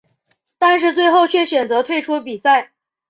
[0.57, 2.71] 但是最后却选择退出比赛。